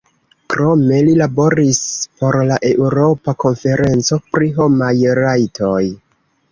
[0.53, 1.83] Krome li laboris
[2.23, 5.81] por la Eŭropa Konferenco pri homaj rajtoj.